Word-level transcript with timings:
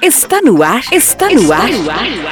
Está 0.00 0.40
no 0.40 0.62
ar, 0.62 0.80
está 0.92 1.28
no 1.28 1.52
ar, 1.52 1.68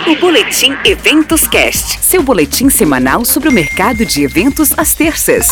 o 0.08 0.20
Boletim 0.20 0.72
Eventos 0.84 1.48
Cast, 1.48 2.00
seu 2.00 2.22
boletim 2.22 2.70
semanal 2.70 3.24
sobre 3.24 3.48
o 3.48 3.52
mercado 3.52 4.06
de 4.06 4.22
eventos 4.22 4.70
às 4.78 4.94
terças. 4.94 5.48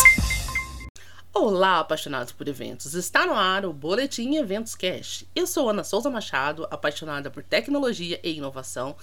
Olá, 1.33 1.81
apaixonados 1.81 2.31
por 2.31 2.47
eventos. 2.47 2.93
Está 2.93 3.25
no 3.25 3.33
ar 3.33 3.65
o 3.65 3.73
Boletim 3.73 4.35
Eventos 4.35 4.75
Cast. 4.75 5.27
Eu 5.35 5.45
sou 5.45 5.69
Ana 5.69 5.83
Souza 5.83 6.09
Machado, 6.09 6.65
apaixonada 6.71 7.29
por 7.29 7.43
tecnologia 7.43 8.17
e 8.23 8.37
inovação 8.37 8.95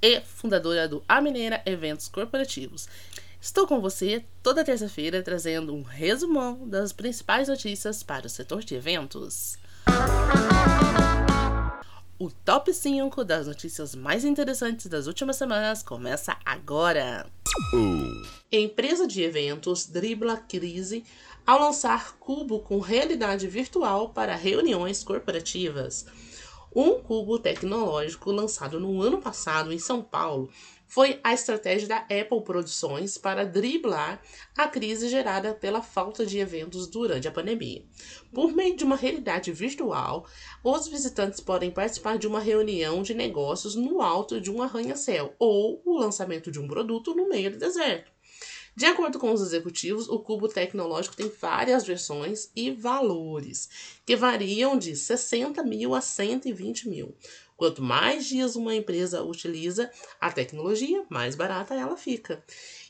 e 0.00 0.20
fundadora 0.20 0.86
do 0.86 1.02
A 1.08 1.20
Mineira 1.20 1.60
Eventos 1.66 2.06
Corporativos. 2.06 2.88
Estou 3.40 3.66
com 3.66 3.80
você 3.80 4.24
toda 4.40 4.64
terça-feira 4.64 5.20
trazendo 5.20 5.74
um 5.74 5.82
resumão 5.82 6.60
das 6.68 6.92
principais 6.92 7.48
notícias 7.48 8.04
para 8.04 8.26
o 8.28 8.30
setor 8.30 8.62
de 8.62 8.76
eventos. 8.76 9.58
O 12.22 12.30
top 12.30 12.72
5 12.72 13.24
das 13.24 13.48
notícias 13.48 13.96
mais 13.96 14.24
interessantes 14.24 14.86
das 14.86 15.08
últimas 15.08 15.34
semanas 15.34 15.82
começa 15.82 16.36
agora. 16.44 17.26
Uh. 17.74 18.24
Empresa 18.52 19.08
de 19.08 19.22
eventos 19.24 19.86
dribla 19.86 20.36
crise 20.36 21.02
ao 21.44 21.58
lançar 21.58 22.16
cubo 22.20 22.60
com 22.60 22.78
realidade 22.78 23.48
virtual 23.48 24.10
para 24.10 24.36
reuniões 24.36 25.02
corporativas. 25.02 26.06
Um 26.72 27.00
cubo 27.00 27.40
tecnológico 27.40 28.30
lançado 28.30 28.78
no 28.78 29.02
ano 29.02 29.20
passado 29.20 29.72
em 29.72 29.78
São 29.80 30.00
Paulo 30.00 30.48
foi 30.92 31.18
a 31.24 31.32
estratégia 31.32 31.88
da 31.88 31.96
Apple 32.00 32.44
Produções 32.44 33.16
para 33.16 33.46
driblar 33.46 34.20
a 34.54 34.68
crise 34.68 35.08
gerada 35.08 35.54
pela 35.54 35.80
falta 35.80 36.26
de 36.26 36.38
eventos 36.38 36.86
durante 36.86 37.26
a 37.26 37.32
pandemia. 37.32 37.82
Por 38.30 38.52
meio 38.52 38.76
de 38.76 38.84
uma 38.84 38.94
realidade 38.94 39.50
virtual, 39.52 40.26
os 40.62 40.88
visitantes 40.88 41.40
podem 41.40 41.70
participar 41.70 42.18
de 42.18 42.26
uma 42.26 42.40
reunião 42.40 43.02
de 43.02 43.14
negócios 43.14 43.74
no 43.74 44.02
alto 44.02 44.38
de 44.38 44.50
um 44.50 44.60
arranha-céu 44.60 45.34
ou 45.38 45.80
o 45.82 45.98
lançamento 45.98 46.52
de 46.52 46.60
um 46.60 46.68
produto 46.68 47.14
no 47.14 47.26
meio 47.26 47.50
do 47.50 47.56
deserto. 47.56 48.12
De 48.74 48.86
acordo 48.86 49.18
com 49.18 49.32
os 49.32 49.42
executivos, 49.42 50.08
o 50.08 50.18
cubo 50.18 50.48
tecnológico 50.48 51.14
tem 51.14 51.28
várias 51.28 51.84
versões 51.84 52.50
e 52.56 52.70
valores, 52.70 53.68
que 54.06 54.16
variam 54.16 54.78
de 54.78 54.96
60 54.96 55.62
mil 55.62 55.94
a 55.94 56.00
120 56.00 56.88
mil. 56.88 57.14
Quanto 57.54 57.82
mais 57.82 58.26
dias 58.26 58.56
uma 58.56 58.74
empresa 58.74 59.22
utiliza 59.22 59.90
a 60.18 60.32
tecnologia, 60.32 61.04
mais 61.10 61.34
barata 61.34 61.74
ela 61.74 61.96
fica. 61.96 62.42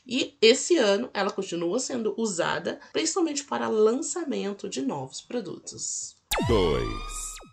E 0.07 0.37
esse 0.41 0.77
ano 0.77 1.09
ela 1.13 1.29
continua 1.29 1.79
sendo 1.79 2.13
usada 2.17 2.79
principalmente 2.93 3.43
para 3.43 3.67
lançamento 3.67 4.69
de 4.69 4.81
novos 4.81 5.21
produtos. 5.21 6.15
2. 6.47 6.87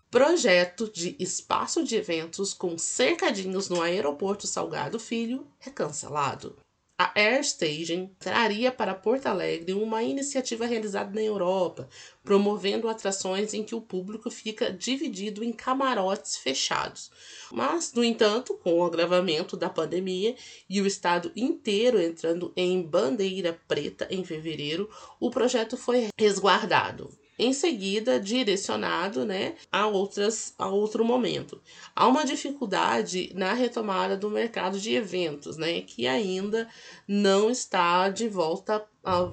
Projeto 0.09 0.91
de 0.91 1.17
espaço 1.19 1.85
de 1.85 1.97
eventos 1.97 2.55
com 2.55 2.79
cercadinhos 2.79 3.69
no 3.69 3.83
aeroporto 3.83 4.47
Salgado 4.47 4.99
Filho 4.99 5.47
é 5.65 5.69
cancelado 5.69 6.57
a 7.01 7.13
AirStation 7.19 8.11
traria 8.19 8.71
para 8.71 8.95
Porto 8.95 9.25
Alegre 9.25 9.73
uma 9.73 10.03
iniciativa 10.03 10.67
realizada 10.67 11.15
na 11.15 11.23
Europa, 11.23 11.89
promovendo 12.23 12.91
atrações 12.91 13.55
em 13.55 13.65
que 13.65 13.75
o 13.75 13.81
público 13.81 14.31
fica 14.31 14.71
dividido 14.71 15.43
em 15.43 15.51
camarotes 15.51 16.37
fechados. 16.37 17.11
Mas, 17.51 17.95
no 17.95 18.05
entanto, 18.05 18.53
com 18.63 18.79
o 18.79 18.85
agravamento 18.85 19.57
da 19.57 19.71
pandemia 19.71 20.37
e 20.69 20.83
o 20.83 20.87
estado 20.87 21.33
inteiro 21.35 21.99
entrando 21.99 22.53
em 22.55 22.83
bandeira 22.83 23.59
preta 23.67 24.07
em 24.11 24.23
fevereiro, 24.23 24.91
o 25.19 25.31
projeto 25.31 25.79
foi 25.79 26.09
resguardado 26.19 27.11
em 27.41 27.53
seguida 27.53 28.21
direcionado 28.21 29.25
né, 29.25 29.55
a, 29.73 29.87
outras, 29.87 30.55
a 30.59 30.69
outro 30.69 31.05
momento. 31.05 31.61
Há 31.97 32.07
uma 32.07 32.25
dificuldade 32.25 33.33
na 33.35 33.55
retomada 33.55 34.17
do 34.17 34.29
mercado 34.29 34.79
de 34.79 34.95
eventos, 34.95 35.57
né, 35.57 35.81
que 35.81 36.07
ainda 36.07 36.69
não 37.09 37.51
está 37.51 38.09
de 38.09 38.29
volta 38.29 38.85
a 39.03 39.31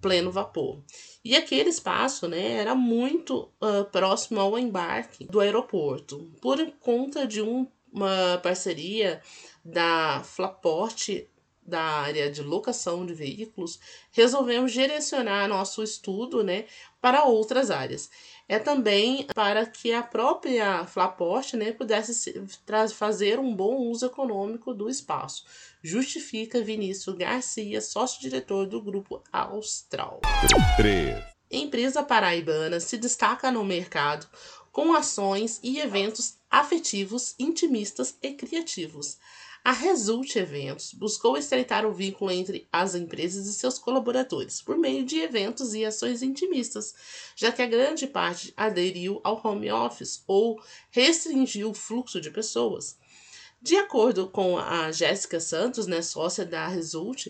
pleno 0.00 0.30
vapor. 0.30 0.82
E 1.24 1.36
aquele 1.36 1.68
espaço 1.68 2.26
né, 2.26 2.52
era 2.52 2.74
muito 2.74 3.50
uh, 3.60 3.84
próximo 3.90 4.40
ao 4.40 4.58
embarque 4.58 5.26
do 5.26 5.40
aeroporto, 5.40 6.30
por 6.40 6.58
conta 6.80 7.26
de 7.26 7.42
um, 7.42 7.66
uma 7.92 8.38
parceria 8.42 9.20
da 9.64 10.22
Flaport 10.24 11.08
da 11.70 11.80
área 11.80 12.30
de 12.30 12.42
locação 12.42 13.06
de 13.06 13.14
veículos, 13.14 13.78
resolvemos 14.10 14.72
direcionar 14.72 15.48
nosso 15.48 15.82
estudo 15.82 16.42
né, 16.42 16.66
para 17.00 17.24
outras 17.24 17.70
áreas. 17.70 18.10
É 18.48 18.58
também 18.58 19.26
para 19.34 19.64
que 19.64 19.92
a 19.92 20.02
própria 20.02 20.84
Flaport 20.84 21.54
né, 21.54 21.70
pudesse 21.72 22.34
fazer 22.94 23.38
um 23.38 23.54
bom 23.54 23.76
uso 23.76 24.06
econômico 24.06 24.74
do 24.74 24.90
espaço. 24.90 25.44
Justifica 25.82 26.60
Vinícius 26.60 27.16
Garcia, 27.16 27.80
sócio-diretor 27.80 28.66
do 28.66 28.82
Grupo 28.82 29.22
Austral. 29.32 30.20
3. 30.76 31.22
Empresa 31.50 32.02
paraibana 32.02 32.80
se 32.80 32.98
destaca 32.98 33.50
no 33.50 33.64
mercado 33.64 34.26
com 34.72 34.94
ações 34.94 35.58
e 35.62 35.80
eventos 35.80 36.34
afetivos, 36.50 37.34
intimistas 37.38 38.16
e 38.22 38.32
criativos. 38.32 39.18
A 39.62 39.72
Result 39.72 40.36
Eventos 40.36 40.94
buscou 40.94 41.36
estreitar 41.36 41.84
o 41.84 41.92
vínculo 41.92 42.30
entre 42.30 42.66
as 42.72 42.94
empresas 42.94 43.46
e 43.46 43.52
seus 43.52 43.78
colaboradores 43.78 44.62
por 44.62 44.78
meio 44.78 45.04
de 45.04 45.18
eventos 45.18 45.74
e 45.74 45.84
ações 45.84 46.22
intimistas, 46.22 46.94
já 47.36 47.52
que 47.52 47.60
a 47.60 47.66
grande 47.66 48.06
parte 48.06 48.54
aderiu 48.56 49.20
ao 49.22 49.38
home 49.44 49.70
office 49.70 50.24
ou 50.26 50.58
restringiu 50.90 51.70
o 51.70 51.74
fluxo 51.74 52.22
de 52.22 52.30
pessoas. 52.30 52.96
De 53.60 53.76
acordo 53.76 54.30
com 54.30 54.56
a 54.56 54.90
Jéssica 54.90 55.38
Santos, 55.38 55.86
né, 55.86 56.00
sócia 56.00 56.46
da 56.46 56.66
Result, 56.66 57.26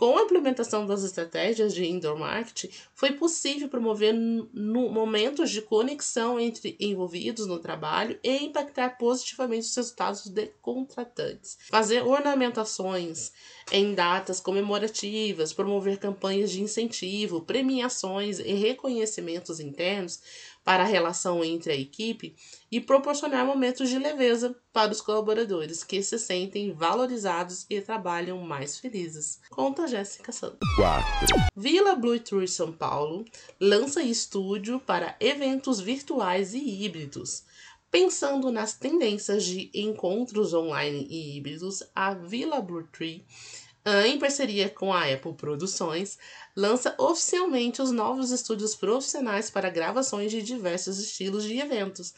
com 0.00 0.16
a 0.16 0.22
implementação 0.22 0.86
das 0.86 1.04
estratégias 1.04 1.74
de 1.74 1.84
indoor 1.84 2.18
marketing, 2.18 2.70
foi 2.94 3.12
possível 3.12 3.68
promover 3.68 4.14
momentos 4.54 5.50
de 5.50 5.60
conexão 5.60 6.40
entre 6.40 6.74
envolvidos 6.80 7.46
no 7.46 7.58
trabalho 7.58 8.18
e 8.24 8.44
impactar 8.46 8.96
positivamente 8.96 9.66
os 9.66 9.76
resultados 9.76 10.26
de 10.26 10.46
contratantes. 10.62 11.58
Fazer 11.68 12.02
ornamentações 12.02 13.30
em 13.70 13.94
datas 13.94 14.40
comemorativas, 14.40 15.52
promover 15.52 15.98
campanhas 15.98 16.50
de 16.50 16.62
incentivo, 16.62 17.42
premiações 17.42 18.38
e 18.38 18.54
reconhecimentos 18.54 19.60
internos 19.60 20.22
para 20.64 20.82
a 20.82 20.86
relação 20.86 21.44
entre 21.44 21.72
a 21.72 21.76
equipe 21.76 22.34
e 22.70 22.80
proporcionar 22.80 23.44
momentos 23.44 23.88
de 23.88 23.98
leveza 23.98 24.54
para 24.72 24.92
os 24.92 25.00
colaboradores 25.00 25.82
que 25.82 26.02
se 26.02 26.18
sentem 26.18 26.72
valorizados 26.72 27.66
e 27.68 27.80
trabalham 27.80 28.38
mais 28.38 28.78
felizes. 28.78 29.40
Conta 29.50 29.88
Jéssica 29.88 30.32
Santos. 30.32 30.58
4. 30.76 31.06
Vila 31.56 31.94
Blue 31.94 32.18
Tour 32.20 32.46
São 32.46 32.72
Paulo 32.72 33.24
lança 33.60 34.02
estúdio 34.02 34.78
para 34.80 35.16
eventos 35.20 35.80
virtuais 35.80 36.54
e 36.54 36.84
híbridos. 36.84 37.44
Pensando 37.90 38.52
nas 38.52 38.74
tendências 38.74 39.44
de 39.44 39.68
encontros 39.74 40.54
online 40.54 41.08
e 41.10 41.36
híbridos, 41.36 41.82
a 41.92 42.14
Vila 42.14 42.60
Blue 42.60 42.86
Tree 42.92 43.26
em 43.84 44.18
parceria 44.18 44.68
com 44.68 44.92
a 44.92 45.10
Apple 45.10 45.34
Produções, 45.34 46.18
lança 46.54 46.94
oficialmente 46.98 47.80
os 47.80 47.90
novos 47.90 48.30
estúdios 48.30 48.74
profissionais 48.74 49.50
para 49.50 49.70
gravações 49.70 50.30
de 50.30 50.42
diversos 50.42 50.98
estilos 50.98 51.44
de 51.44 51.58
eventos. 51.58 52.14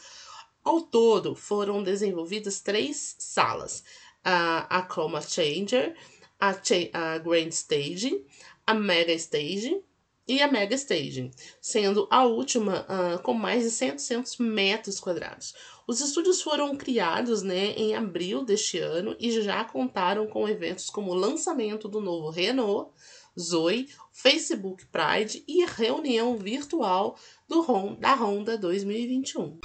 Ao 0.64 0.80
todo, 0.80 1.34
foram 1.34 1.82
desenvolvidas 1.82 2.60
três 2.60 3.14
salas: 3.18 3.84
a, 4.24 4.78
a 4.78 4.82
Chroma 4.82 5.20
Changer, 5.20 5.96
a, 6.40 6.50
a 6.50 7.18
Grand 7.18 7.48
Stage, 7.48 8.24
a 8.66 8.74
Mega 8.74 9.12
Stage 9.12 9.82
e 10.26 10.40
a 10.40 10.50
Mega 10.50 10.74
Stage, 10.74 11.30
sendo 11.60 12.06
a 12.10 12.24
última 12.24 12.86
uh, 12.88 13.22
com 13.22 13.34
mais 13.34 13.64
de 13.64 13.70
700 13.70 14.38
metros 14.38 15.00
quadrados. 15.00 15.54
Os 15.86 16.00
estúdios 16.00 16.40
foram 16.40 16.76
criados 16.76 17.42
né, 17.42 17.72
em 17.72 17.94
abril 17.94 18.44
deste 18.44 18.78
ano 18.78 19.16
e 19.18 19.30
já 19.42 19.64
contaram 19.64 20.26
com 20.26 20.48
eventos 20.48 20.88
como 20.88 21.10
o 21.10 21.14
lançamento 21.14 21.88
do 21.88 22.00
novo 22.00 22.30
Renault, 22.30 22.90
Zoe, 23.38 23.88
Facebook 24.12 24.86
Pride 24.86 25.42
e 25.48 25.64
reunião 25.64 26.36
virtual 26.36 27.18
do 27.48 27.62
da 27.96 28.14
Honda 28.14 28.56
2021. 28.56 29.58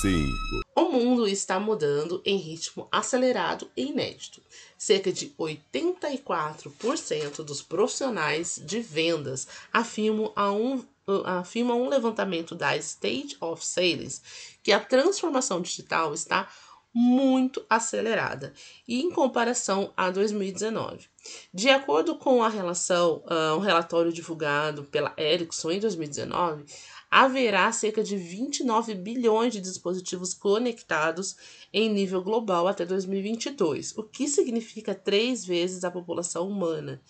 Sim. 0.00 0.30
O 0.74 0.90
mundo 0.90 1.26
está 1.26 1.58
mudando 1.58 2.20
em 2.24 2.36
ritmo 2.36 2.86
acelerado 2.90 3.70
e 3.76 3.86
inédito. 3.86 4.42
Cerca 4.76 5.12
de 5.12 5.28
84% 5.38 7.42
dos 7.42 7.62
profissionais 7.62 8.60
de 8.64 8.80
vendas 8.80 9.48
afirmam 9.72 10.32
a 10.36 10.52
um 10.52 10.84
afirma 11.24 11.74
um 11.74 11.88
levantamento 11.88 12.56
da 12.56 12.76
State 12.76 13.36
of 13.40 13.64
Sales 13.64 14.20
que 14.60 14.72
a 14.72 14.80
transformação 14.80 15.62
digital 15.62 16.12
está 16.12 16.50
muito 16.92 17.64
acelerada 17.70 18.52
e 18.88 19.02
em 19.02 19.10
comparação 19.10 19.92
a 19.96 20.10
2019. 20.10 21.08
De 21.56 21.70
acordo 21.70 22.16
com 22.16 22.42
a 22.42 22.50
relação, 22.50 23.24
uh, 23.24 23.56
um 23.56 23.60
relatório 23.60 24.12
divulgado 24.12 24.84
pela 24.84 25.14
Ericsson 25.16 25.70
em 25.70 25.80
2019, 25.80 26.66
haverá 27.10 27.72
cerca 27.72 28.04
de 28.04 28.14
29 28.14 28.94
bilhões 28.94 29.54
de 29.54 29.62
dispositivos 29.62 30.34
conectados 30.34 31.34
em 31.72 31.88
nível 31.88 32.22
global 32.22 32.68
até 32.68 32.84
2022, 32.84 33.96
o 33.96 34.02
que 34.02 34.28
significa 34.28 34.94
três 34.94 35.46
vezes 35.46 35.82
a 35.82 35.90
população 35.90 36.46
humana. 36.46 37.00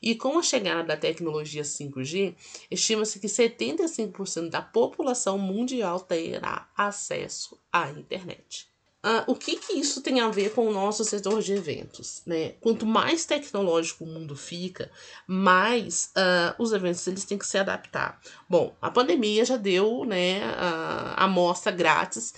E 0.00 0.14
com 0.14 0.38
a 0.38 0.42
chegada 0.42 0.84
da 0.84 0.96
tecnologia 0.96 1.64
5G, 1.64 2.36
estima-se 2.70 3.18
que 3.18 3.26
75% 3.26 4.50
da 4.50 4.62
população 4.62 5.36
mundial 5.36 5.98
terá 5.98 6.70
acesso 6.76 7.58
à 7.72 7.90
internet. 7.90 8.75
Uh, 9.06 9.22
o 9.30 9.36
que, 9.36 9.54
que 9.54 9.74
isso 9.74 10.00
tem 10.02 10.18
a 10.18 10.28
ver 10.28 10.52
com 10.52 10.66
o 10.66 10.72
nosso 10.72 11.04
setor 11.04 11.40
de 11.40 11.52
eventos? 11.52 12.22
Né? 12.26 12.54
Quanto 12.60 12.84
mais 12.84 13.24
tecnológico 13.24 14.02
o 14.02 14.06
mundo 14.08 14.34
fica, 14.34 14.90
mais 15.28 16.10
uh, 16.16 16.60
os 16.60 16.72
eventos 16.72 17.06
eles 17.06 17.24
têm 17.24 17.38
que 17.38 17.46
se 17.46 17.56
adaptar. 17.56 18.20
Bom, 18.48 18.74
a 18.82 18.90
pandemia 18.90 19.44
já 19.44 19.56
deu 19.56 20.04
né, 20.04 20.42
a 20.42 21.22
amostra 21.22 21.70
grátis 21.70 22.34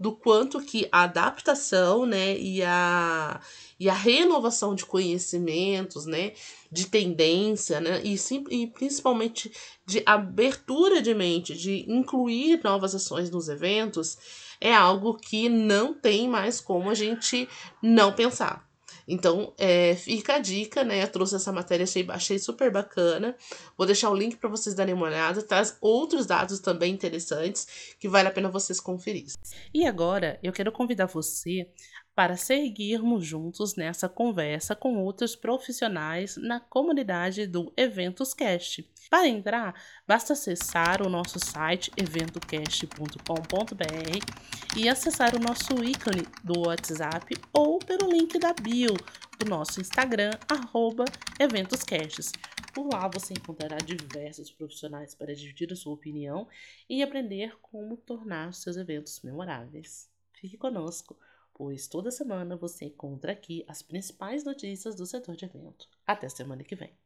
do 0.00 0.12
quanto 0.12 0.62
que 0.62 0.88
a 0.90 1.02
adaptação 1.02 2.06
né, 2.06 2.34
e, 2.38 2.62
a, 2.62 3.38
e 3.78 3.86
a 3.86 3.92
renovação 3.92 4.74
de 4.74 4.86
conhecimentos, 4.86 6.06
né, 6.06 6.32
de 6.72 6.86
tendência, 6.86 7.82
né, 7.82 8.00
e, 8.02 8.16
sim, 8.16 8.42
e 8.48 8.66
principalmente 8.66 9.52
de 9.84 10.02
abertura 10.06 11.02
de 11.02 11.12
mente, 11.14 11.54
de 11.54 11.84
incluir 11.86 12.64
novas 12.64 12.94
ações 12.94 13.30
nos 13.30 13.50
eventos, 13.50 14.16
é 14.58 14.74
algo 14.74 15.18
que 15.18 15.50
não 15.50 15.92
tem 15.92 16.26
mais 16.26 16.62
como 16.62 16.88
a 16.88 16.94
gente 16.94 17.46
não 17.82 18.10
pensar. 18.10 18.69
Então, 19.12 19.52
é, 19.58 19.96
fica 19.96 20.34
a 20.34 20.38
dica, 20.38 20.84
né? 20.84 21.02
Eu 21.02 21.08
trouxe 21.08 21.34
essa 21.34 21.50
matéria, 21.50 21.82
achei, 21.82 22.06
achei 22.08 22.38
super 22.38 22.70
bacana. 22.70 23.36
Vou 23.76 23.84
deixar 23.84 24.08
o 24.08 24.14
link 24.14 24.36
para 24.36 24.48
vocês 24.48 24.72
darem 24.72 24.94
uma 24.94 25.06
olhada. 25.06 25.42
Traz 25.42 25.76
outros 25.80 26.26
dados 26.26 26.60
também 26.60 26.94
interessantes 26.94 27.96
que 27.98 28.08
vale 28.08 28.28
a 28.28 28.30
pena 28.30 28.48
vocês 28.48 28.78
conferir. 28.78 29.26
E 29.74 29.84
agora, 29.84 30.38
eu 30.44 30.52
quero 30.52 30.70
convidar 30.70 31.06
você 31.06 31.68
para 32.14 32.36
seguirmos 32.36 33.24
juntos 33.24 33.74
nessa 33.76 34.06
conversa 34.08 34.76
com 34.76 34.98
outros 34.98 35.36
profissionais 35.36 36.36
na 36.36 36.60
comunidade 36.60 37.46
do 37.46 37.72
Eventos 37.76 38.34
Cast. 38.34 38.84
Para 39.08 39.28
entrar, 39.28 39.80
basta 40.06 40.34
acessar 40.34 41.02
o 41.02 41.08
nosso 41.08 41.38
site 41.38 41.90
eventocast.com.br 41.96 44.76
e 44.76 44.88
acessar 44.88 45.34
o 45.34 45.40
nosso 45.40 45.84
ícone 45.84 46.22
do 46.44 46.66
WhatsApp 46.66 47.34
ou 47.52 47.78
pelo 47.78 48.10
link 48.10 48.38
da 48.38 48.52
bio 48.52 48.94
do 49.38 49.48
nosso 49.48 49.80
Instagram, 49.80 50.32
arroba 50.48 51.04
eventoscasts. 51.38 52.32
Por 52.72 52.86
lá 52.86 53.08
você 53.08 53.32
encontrará 53.32 53.78
diversos 53.78 54.50
profissionais 54.50 55.14
para 55.14 55.34
dividir 55.34 55.72
a 55.72 55.76
sua 55.76 55.94
opinião 55.94 56.46
e 56.88 57.02
aprender 57.02 57.56
como 57.60 57.96
tornar 57.96 58.54
seus 58.54 58.76
eventos 58.76 59.20
memoráveis. 59.22 60.08
Fique 60.34 60.56
conosco! 60.56 61.16
pois 61.60 61.86
toda 61.86 62.10
semana 62.10 62.56
você 62.56 62.86
encontra 62.86 63.32
aqui 63.32 63.66
as 63.68 63.82
principais 63.82 64.42
notícias 64.44 64.94
do 64.94 65.04
setor 65.04 65.36
de 65.36 65.44
evento. 65.44 65.86
Até 66.06 66.26
semana 66.26 66.64
que 66.64 66.74
vem. 66.74 66.96